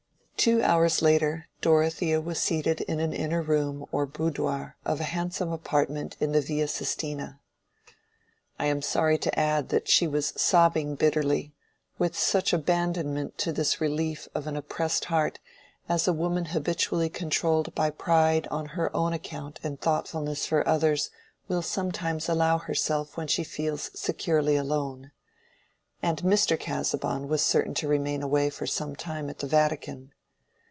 Two 0.43 0.63
hours 0.63 1.03
later, 1.03 1.45
Dorothea 1.61 2.19
was 2.19 2.39
seated 2.39 2.81
in 2.87 2.99
an 2.99 3.13
inner 3.13 3.43
room 3.43 3.85
or 3.91 4.07
boudoir 4.07 4.75
of 4.83 4.99
a 4.99 5.03
handsome 5.03 5.51
apartment 5.51 6.17
in 6.19 6.31
the 6.31 6.41
Via 6.41 6.67
Sistina. 6.67 7.39
I 8.57 8.65
am 8.65 8.81
sorry 8.81 9.19
to 9.19 9.39
add 9.39 9.69
that 9.69 9.87
she 9.87 10.07
was 10.07 10.33
sobbing 10.35 10.95
bitterly, 10.95 11.53
with 11.99 12.17
such 12.17 12.53
abandonment 12.53 13.37
to 13.37 13.53
this 13.53 13.79
relief 13.79 14.27
of 14.33 14.47
an 14.47 14.55
oppressed 14.57 15.05
heart 15.05 15.37
as 15.87 16.07
a 16.07 16.11
woman 16.11 16.45
habitually 16.45 17.07
controlled 17.11 17.75
by 17.75 17.91
pride 17.91 18.47
on 18.47 18.69
her 18.69 18.89
own 18.97 19.13
account 19.13 19.59
and 19.61 19.79
thoughtfulness 19.79 20.47
for 20.47 20.67
others 20.67 21.11
will 21.47 21.61
sometimes 21.61 22.27
allow 22.27 22.57
herself 22.57 23.15
when 23.15 23.27
she 23.27 23.43
feels 23.43 23.91
securely 23.93 24.55
alone. 24.55 25.11
And 26.01 26.23
Mr. 26.23 26.59
Casaubon 26.59 27.27
was 27.27 27.43
certain 27.43 27.75
to 27.75 27.87
remain 27.87 28.23
away 28.23 28.49
for 28.49 28.65
some 28.65 28.95
time 28.95 29.29
at 29.29 29.37
the 29.37 29.45
Vatican. 29.45 30.13